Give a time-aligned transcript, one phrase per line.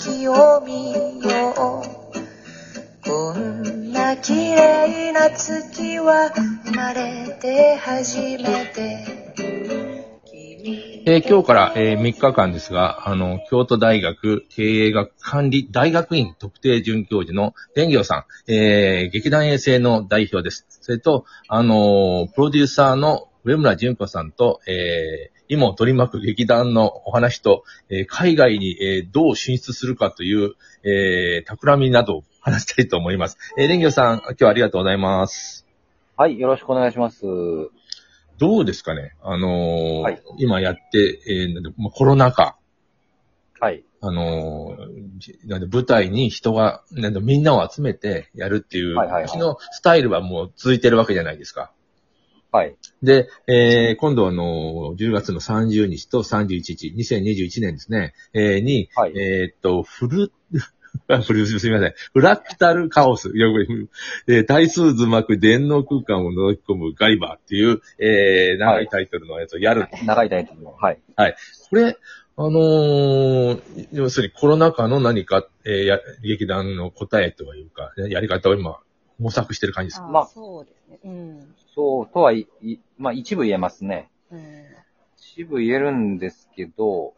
[0.00, 3.06] 色を見よう。
[3.08, 6.30] こんな綺麗な月は
[6.64, 9.06] 生まれて初めて。
[11.08, 20.66] えー今日から、えー3日間ですが、あの、京都大学経営学管理大学院特定准教授の蓮行さん、えー劇団衛星の代表です。
[20.68, 33.38] それと、あのープロデューサーの上村淳子さんと、えー今を取り巻く劇団のお話と、えー海外に、えーどう進出するかという、えー企みなどを話したいと思います。
[33.58, 35.66] えー、蓮行さん、今日はありがとうございます。
[36.16, 37.22] はい、よろしくお願いします。
[38.38, 39.14] どうですかね？
[39.22, 42.56] あのーはい今やって、えーなんでまあコロナ禍、
[43.60, 43.84] はい。
[44.02, 51.72] あのーなんで舞台に人が、なんでみんなを集めてやるっていう、はいはいはい昔のスタイルはもう続いてるわけじゃないですか。
[52.52, 52.76] はい。
[53.02, 59.18] で、えー今度あの、10月の30日と31日、2021年ですね、えーに、はい。
[59.18, 60.32] えーっと、フル、
[61.22, 61.94] フル、すみません。
[62.14, 63.30] フラクタルカオス。
[64.28, 69.88] えー対数図巻く電脳空間を覗き込むガイバーっていう、えー長いタイトルのやつをやる。
[70.04, 70.72] 長いタイトルの。
[70.72, 70.98] はい。
[71.70, 71.96] これ、
[72.38, 78.78] あのー要するにコロナ禍の何か、えーや劇団の答えというか、やり方を今、
[79.18, 80.06] 模索してる感じですか。
[80.06, 80.98] あまあそうですね。
[81.04, 81.54] うん。
[81.74, 84.10] そう、とはい、いまあ一部言えますね。
[84.30, 84.64] うん。
[85.16, 87.14] 一部言えるんですけど、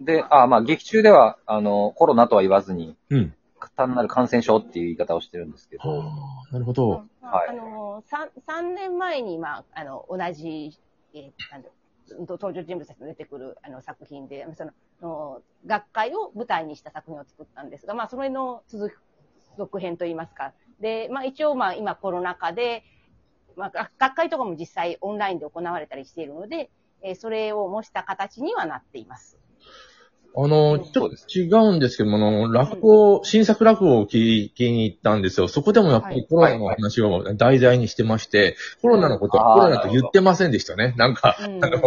[0.00, 3.34] で、あまあ劇中では、あの、コロナとは言わずに、うん。
[3.76, 6.12] 単なる感染症っていう言い方をしてるんですけど、は
[6.50, 7.04] あ、なるほど。
[7.20, 10.76] まあはいあの、三三年前に、まあ、あの、同じ、
[11.14, 11.64] えーあの
[12.20, 14.70] 登場人物たちが出てくるあの作品で、その、
[15.02, 18.98] の学会を舞台にした作品を作ったんですが、まあ、それの続く
[19.58, 20.52] 続編といいますか。
[20.80, 22.82] で、まあ、一応、まあ、今コロナ禍で、
[23.58, 26.70] まあ、学会とかも実際オンラインで行われたりしているので、
[27.02, 29.38] えそれを模した形にはなっています。
[30.36, 35.48] あの、ちょっと違うんですけども、あの、落語、新作落語を聞きに行ったんですよ。
[35.48, 40.94] そこでもやっぱりコロナの話を題材にしてまして、コロナのことはコロナと言ってませんでしたね。
[40.96, 41.78] なんか、うんあの、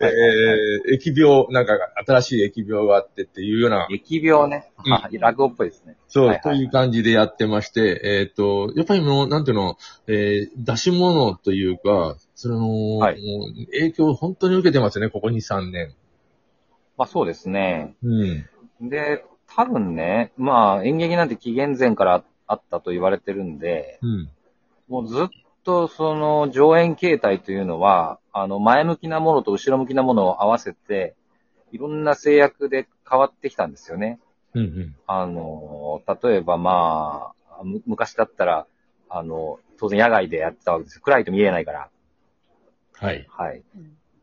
[0.00, 4.70] えー、疫病、なんか新しい疫病があってっていうような、疫病ね。
[4.84, 5.96] うんあ落語っぽいですね。
[6.08, 13.20] そう、という感じでやってまして、えっ、と、やっぱりもう、なんていうの、えー、出し物というか、その、はい
[13.72, 15.94] 影響を本当に受けてますね、ここ2、3年。
[16.96, 17.94] まあそうですね。
[18.02, 18.88] うん。
[18.88, 24.30] で、多分ね、まあ演劇なんて紀元前からあったと言われてるんで、うん。
[24.88, 25.28] もうずっ
[25.64, 31.14] とその上演形態というのは、あの前向きなものと後ろ向きなものを合わせて、
[31.72, 34.20] いろんな制約で変わってきたんですよね。
[34.54, 34.96] うんうん。
[35.06, 38.66] あの、例えばまあ、む昔だったら、
[39.08, 41.02] あの、当然野外でやってたわけですよ。
[41.02, 41.90] 暗いと見えないから。
[42.92, 43.26] はい。
[43.28, 43.62] はい。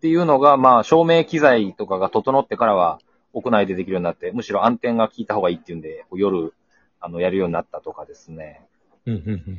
[0.02, 3.00] うんっていうのが、まあ、照明機材とかが整ってからは、
[3.34, 6.56] 屋内でできるようになって、むしろ暗転が効いた方がいいっていうんで、夜、
[7.00, 8.66] あの、やるようになったとかですね。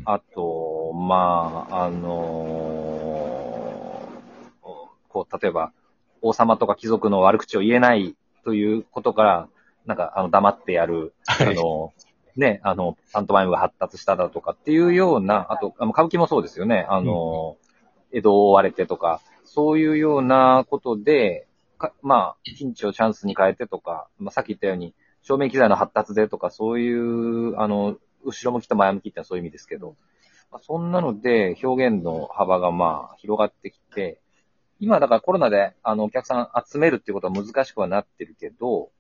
[0.04, 2.08] あと、まあ、あの
[5.08, 5.72] こう、例えば、
[6.22, 9.48] 王様とか貴族の悪口を言えないということから、
[9.86, 11.54] なんか、あの、黙ってやる、あはい。
[11.54, 11.92] の、
[12.34, 16.84] ね、あの、パントマイムが発達しただとかっていうような、あと、あの歌舞伎もそうですよね。
[16.88, 17.56] あの、
[18.10, 21.47] 江戸を追われてとか、そういうようなことで、
[21.78, 29.97] かまあ、ピンチをチャンスに変えてとか、まあ、さっき言ったように、照明機材の発達でとか、そういう、あの、後ろ向きと前向きってのはそういう意味ですけど、
[30.52, 34.20] まあ、そんなので表現の幅がまあ広がってきて、
[34.81, 38.91] 今だからコロナであのお客さん集めるっていうことは難しくはなってるけど、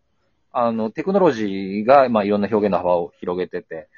[0.50, 3.88] あのテクノロジーがまあいろんな表現の幅を広げてて、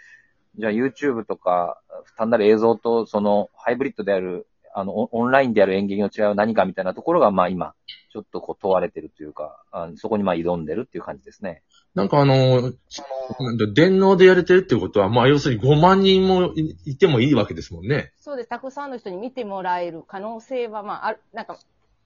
[0.58, 1.80] じゃあ YouTube とか
[2.16, 7.74] 単なる映像とそのハイブリッドである、あのオオンラインである演劇の違いは何かみたいなところがまあ今
[8.12, 11.62] ちょっとこう問われてるというか、あのそこにまあ挑んでるっていう感じですね。
[11.94, 12.72] なんかあの、
[13.72, 18.12] 電脳でやれてるってことは、まあ要するに5万人もいいてもいいわけですもんね。
[18.16, 18.48] そうです。
[18.48, 21.58] たくさんの人に見てもらえる可能性は、まあ、ある、なんか、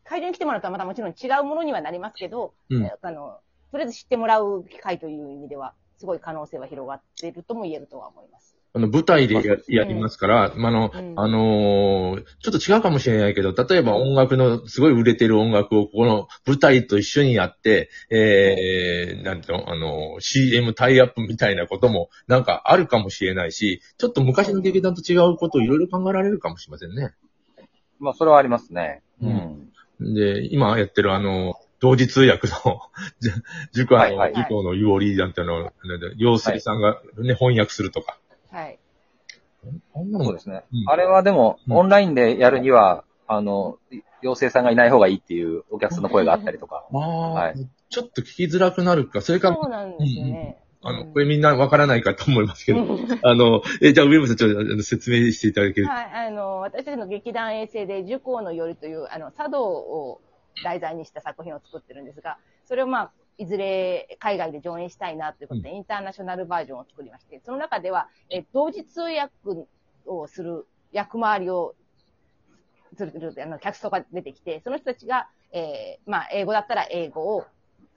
[0.05, 3.41] 会場に来てもらうとはまたもちろん違うものにはなりますけど、うんえあの、
[3.71, 8.58] とりあえず知ってもらう機会という意味では、すごい可能性は広がっているとも言えるとは思います。
[8.75, 27.15] あの、舞台でややりますから、まああの、うんあのーちょっと違うかもしれないけど、例えば音楽の、すごい売れてる音楽をこの舞台と一緒にやって、えー、なんていうの、あのー CM タイアップみたいなこともなんかあるかもしれないし、ちょっと昔の劇団と違うことをいろいろ考えられるかもしれませんね。
[27.99, 29.03] まあそれはありますね。
[29.23, 29.69] うん
[30.01, 32.81] で、今やってるあの、同時通訳の、
[33.21, 33.31] じ
[33.73, 35.73] 塾あの、はいはい塾のユオリーなんてあの、
[36.17, 38.19] 陽水さんがね、翻訳するとか。
[38.51, 38.79] はい。
[39.95, 40.65] あんなのそうですね。
[40.73, 43.79] うんあれはでも、うんオンラインでやるには、あの、
[44.23, 46.87] 妖精さんがいない方がいいっていうお客さんの声があったりとか。
[46.93, 50.59] ああ、はいちょっと聞きづらくなるか、それから、そうなんですよね。
[50.83, 60.21] あの、うんこれみんなわからないかと思いますけど、は あの、え、じゃあ、上村さん、ちょっとあの説明していただけるい、あの、私たちの劇団衛星で、樹光の夜という、あの、茶道を
[60.63, 69.33] 題材にした作品を作ってるんですが、それをまあ、いずれ海外で上演したいなということで、インターナショナルバージョンを作りまして、その中では、え同時通訳
[70.07, 71.75] をする役回りを
[72.97, 77.47] する、あの、キャストが出てきて、その人たちが、えーまあ、英語だったら英語を、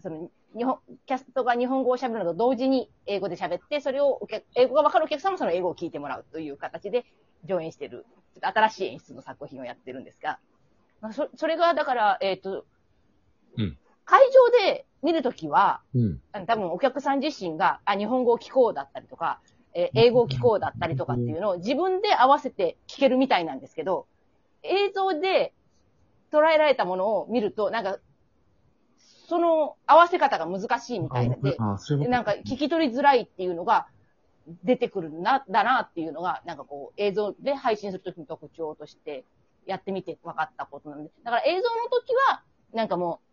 [0.01, 7.05] その、日本、キャストが日本語を喋るのと同時に英語で喋って、それをお客、英語がわかるお客さんもその英語を聞いてもらうという形で
[7.45, 10.39] 上演してる、ちょっと新しい演出の作品をやってるんですが、
[10.99, 12.65] まあ、そそれが、だから、えっ、と、
[13.57, 13.77] うん。
[14.05, 16.19] 会場で見るときは、うん。
[16.47, 19.39] 多分お客さん自身が、あ、日本語を聞こうだったりとか、
[19.73, 24.05] えー英語を聞こうだったりとかっていうのを自分で合わせて聞けるみたいなんですけど、
[24.63, 25.53] 映像で
[26.31, 27.99] 捉えられたものを見ると、なんか、
[29.27, 33.87] その合わせ方が難しいみたいで、あ、そういうことなんか聞き取りづらいっていうのが
[34.63, 39.23] 出てくるな、だなっていうのが、なんかこう映像で配信するときの特徴として
[39.65, 41.11] やってみて分かったことなんで。
[41.23, 42.43] だから映像の時は、
[42.73, 43.30] なんかもう、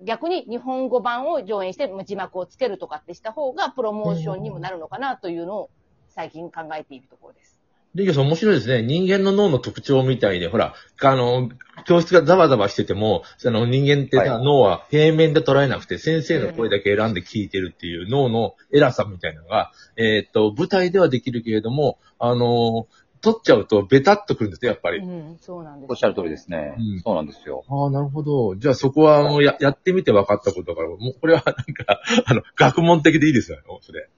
[0.00, 5.70] 逆に日本語版を上演して字幕をつけるとかってした方がプロモーションにもなるのかなというのを
[6.08, 7.58] 最近考えているところです。
[7.94, 8.82] リギョさん面白いですね。
[8.82, 11.48] 人間の脳の特徴みたいで、ほら、あの、
[11.86, 22.86] 教室がザバザバしてても、その人間ってさ、はい脳は平面で捉えなくて、先生の声だけ選んで聞いてるっていう脳の偉さみたいなのが、えーっと、舞台ではできるけれども、あの、
[23.20, 24.98] 撮っちゃうとベタっとくるんですよ、やっぱり。
[24.98, 25.90] うん、そうなんです。
[25.90, 26.74] おっしゃる通りですね。
[26.78, 27.64] うんそうなんですよ。
[27.68, 28.56] ああ、なるほど。
[28.56, 34.08] じゃあそこは、もうや、やってみて分かったことだから、もうこれはなんか、あの、学問的でいいですよね、それ。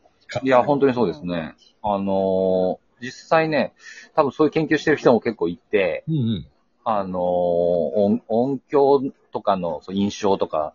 [0.43, 1.55] いや、本当にそうですね。
[1.82, 3.73] あのー実際ね、
[4.14, 6.47] 多分そういう研究してる人も結構いて、うんうん。
[6.85, 9.00] あのー音、音響
[9.32, 10.75] とかのそう印象とか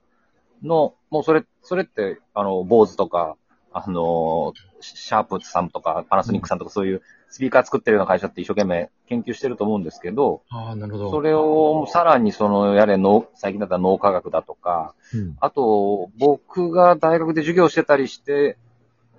[0.64, 3.38] の、もうそれ、それって、あの、坊主とか、
[3.72, 7.02] あのーシャープさんとか、パナソニックさんとかそういう
[7.36, 11.12] スピーカー作ってるような会社って一生懸命研究してると思うんですけど、ああ、なるほど。
[11.12, 15.36] それをさらにその、やれ脳、最近だったら脳科学だとか、うん。
[15.42, 18.56] あと、僕が大学で授業してたりして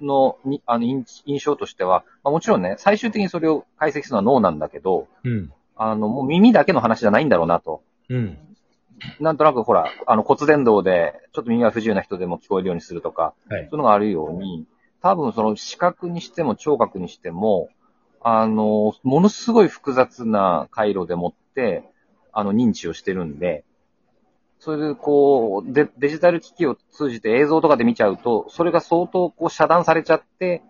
[0.00, 5.52] の、にあの印印象としては、まあ、もちろんね、最終的にそれを解析するのは脳なんだけど、うん。
[5.76, 7.82] あの、もう耳だけの話じゃないんだろうなと。
[8.08, 8.38] うん。
[9.20, 13.60] なんとなくほら、あの骨伝導で、ちょっと耳が不自由な人でも聞こえるようにするとか、はい。
[13.64, 14.66] そういうのがあるように、
[15.02, 17.68] 多分その視覚にしても聴覚にしても、
[18.28, 21.84] あの、ものすごい複雑な回路でもって、
[22.32, 23.64] あの、認知をしてるんで、
[24.58, 30.64] それでこう、デデジタル機器を通じて映像とかで見ちゃうと、それが相当こう遮断されちゃって、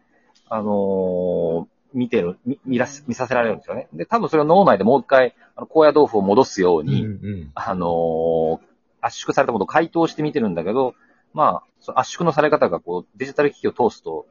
[0.50, 3.88] あのー見てる、見見らす見させられるんですよね。
[3.94, 7.50] で、多分それを脳内でもう一回、あの高野豆腐を戻すよううんに、うん。
[7.54, 8.58] あのー
[9.00, 10.94] 圧縮されたものを解凍して見てるんだけど、
[11.32, 14.26] まあ、圧縮のされ方がこう、デジタル機器を通すと、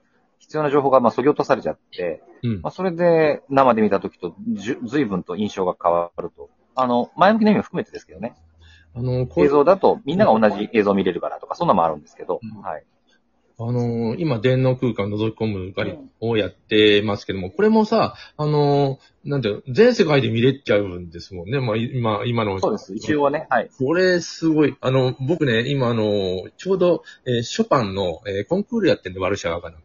[0.45, 6.49] 必要な情報がまあ、削ぎ落とされちゃって、うんまあ、それで生で見たときと、じゅ随分と印象が変わると。
[6.75, 8.35] あの、前向きな意味も含めてですけどね。
[8.93, 12.83] あの、映像だとみんなが同じ映像を見れるからとか、そんなのもあるんですけど、うんはい。
[13.57, 21.59] あのー今、電脳空間を覗き込む狩りをやってますけども、これもさ、あのーなんていうの、全世界で見れちゃうんですもんね。
[21.59, 22.59] まあ、今、今の。
[22.59, 22.93] そうです。
[22.93, 23.69] 一応はね、はい。
[23.79, 24.75] これ、すごい。
[24.81, 26.03] あの、僕ね、今、あの、
[26.57, 29.77] ちょうど、えーショパンの、えーコンクールやってんで、ワルシャワかな。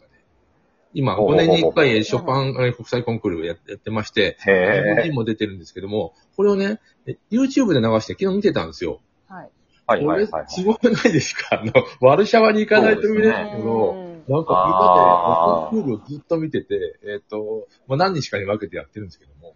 [0.92, 9.00] 今、5ほうほうほう年に1回、えーショパンえー国際コンクールややってまして、日本へ人も出てるんですけども、これをね、え YouTube で流して昨日見てたんですよ。
[9.28, 9.44] はい。
[9.44, 9.48] ー。
[9.86, 10.44] はい、これはい、はい。
[10.48, 11.60] すごくないですか？
[11.60, 19.54] あの、ワルシャワに行かないと見れないけど、うんなんか、あーみんなで、コンクールをずっと見てて、えっ、と、まあ、何日かに分けてやってるんですけども。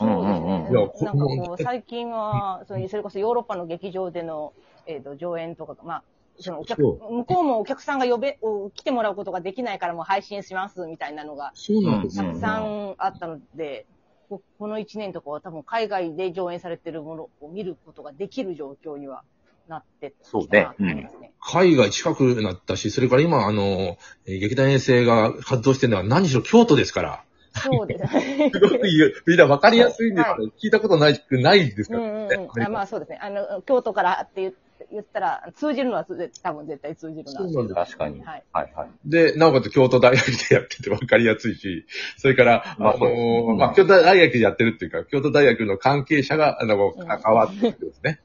[0.00, 4.52] うんうんうんいやこなんかこう、最近は、それこそヨーロッパの劇場での、
[4.86, 6.02] えっ、と、上演とかが、まあ、
[6.40, 12.24] そのお客、そ向こうもお客さんが呼べ、お来てもらうことができないからもう配信しますみたいなのがそうなんですよ。
[12.24, 13.86] たくさんあったので、
[14.28, 19.24] ここの1年とかは多分海外で上演されてるものを見ることができる状況には
[19.68, 21.32] なってきたなと思いますね。
[21.40, 27.24] 海外近くなったし、それから今、あの、えー劇団衛星が活動してるのは何しろ京都ですから。
[27.52, 28.50] そうですね。
[28.52, 32.48] すごく言うみんな分かりやすいんですけど、聞いたことないくないですからうんうんね。
[32.54, 32.62] うん。
[32.62, 33.18] あまあそうですね。
[33.20, 34.52] あの、京都からって言
[34.90, 37.32] 言ったら、通じるのは多分絶対通じるな。
[37.32, 38.20] そうなんです確かに。
[38.20, 38.44] はい。
[38.52, 38.88] はい、はい。
[39.04, 41.86] で、なおかつ京都大学でやってて分かりやすいし、
[42.18, 48.20] それから、あまあそうですの、まあ、京都大学でやってるっていうか、京都大学の関係者が、あの、うん関わってるんですね。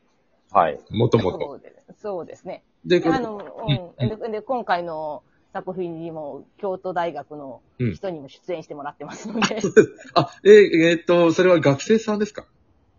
[0.52, 0.78] はい。
[0.90, 1.60] もともと。
[1.98, 2.64] そうですね。
[2.84, 4.08] で、であの、うん。
[4.08, 5.22] でで、今回の
[5.52, 7.62] 作品にも、京都大学の
[7.94, 9.58] 人にも出演してもらってますので、
[10.14, 12.46] あ、えーえーっと、それは学生さんですか？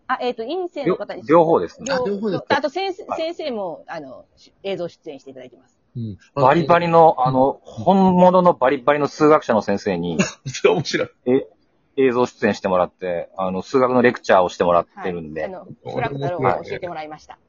[0.08, 1.24] あ、えっ、と、院生の方に。
[1.28, 1.94] 両方ですね。
[1.94, 2.58] あ両方ですか？
[2.58, 5.78] あと先生、はい先生も、あの、し映像出演していただいてます。
[5.96, 6.18] うん。
[6.36, 11.10] バリバリの、あの、本物のバリバリの数学者の先生に それ面白い。
[11.98, 17.40] 映像出演してもらって、あの、数学のレクチャーをしてもらってるんで、あの、フラクタルを教えてもらいました。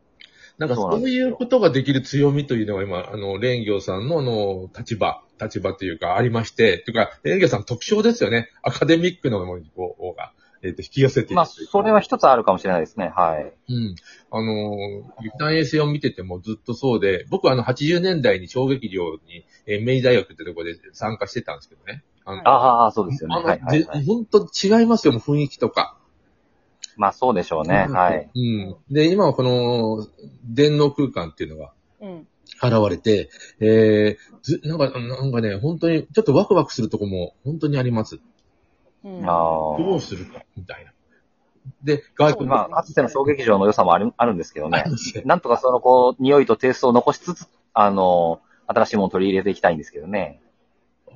[0.57, 8.51] なんかそういうことができる強みというのが今、あの、蓮行さんのあの、立場、立場というかありまして、というか、蓮行さん特徴ですよね。
[8.63, 13.13] アカデミックのものにこう、が、えっ、と、引き寄せていくまあ、それは一つあるかもしれないですね。
[13.15, 13.53] はい。
[13.69, 13.95] うん。
[14.31, 14.77] あの、
[15.23, 22.03] 劇団衛星を見ててもずっとそうで、僕はあの80年代に小劇場に、えー明治大学ってところで参加してたんですけどね。
[22.25, 23.37] あのああ、そうですよね。
[23.37, 24.05] あのはい、はい、ぜはい。
[24.05, 25.97] 本当違いますよ、もう雰囲気とか。
[26.97, 27.87] まあ、そうでしょうね。
[27.89, 28.29] はい。
[28.35, 28.77] うん。
[28.91, 30.07] で、今はこの、
[30.45, 32.27] 電脳空間っていうのがうん。
[32.61, 38.19] 現れて、えー、ず、なんか、なんかね、本当に、ちょっとワクワクするとこも本当にあります。
[39.05, 39.23] うん。
[39.25, 39.27] あ
[39.79, 40.93] どうするか、みたいな。
[41.83, 42.37] で、外あ。
[42.37, 44.85] 国まあ、かつての小劇場の良さもあるあるんですけどね
[45.25, 50.41] なんとかその、こう、匂いとテイストを残しつつ、あの、新しいものを取り入れていきたいんですけどね。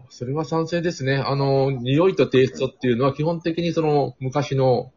[0.09, 1.17] それは賛成ですね。
[1.17, 4.93] あの、匂いとテイストっていうのは基本的にその昔の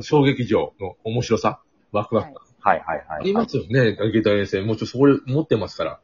[0.00, 1.60] 小劇場の面白さ、
[1.92, 2.44] ワクワク感。
[2.60, 3.18] はい、はい、はい。
[3.20, 4.60] ありますよね、劇団衛星。
[4.62, 6.00] もうちょっとそこで持ってますから。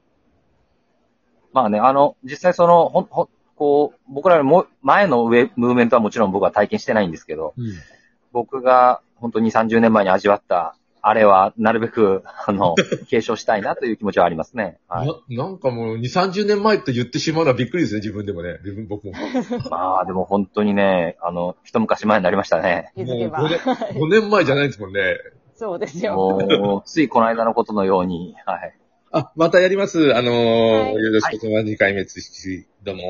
[1.52, 3.28] まあね、あの、実際その、ほん、ほん、
[3.60, 7.66] こう、僕らも前の上、ムーブメントはもちろん僕は体験してないんですけど、うん。
[8.32, 12.74] 僕が本当に30年前に味わった、あれはなるべく、あの、
[13.10, 14.78] 継承したいなという気持ちはありますね。
[14.88, 15.36] はい。
[15.36, 18.60] ななんかもう2、30年前と言ってしまうのはびっくりですね、自分でもね。
[18.64, 19.12] 自分、僕も。
[19.70, 22.92] まあでも本当にね、あの、一昔前になりましたね。
[22.96, 23.48] 気づけばもう。
[23.48, 23.58] 5年
[24.00, 25.18] ,5 年前じゃないですもんね。
[25.54, 26.14] そうですよ。
[26.14, 28.74] もう、ついこの間のことのように、はい。
[29.12, 30.14] あ、またやります。
[30.16, 31.74] あのーはいよろしくお願いします。
[31.74, 32.14] 2回目、つ
[32.84, 33.02] どうも。